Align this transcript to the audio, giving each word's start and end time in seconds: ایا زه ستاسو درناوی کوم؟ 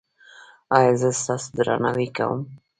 ایا 0.77 0.93
زه 1.01 1.09
ستاسو 1.21 1.47
درناوی 1.55 2.07
کوم؟ 2.17 2.39